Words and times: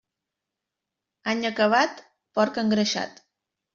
Any 1.33 1.45
acabat, 1.51 2.03
porc 2.39 2.59
engreixat. 2.63 3.23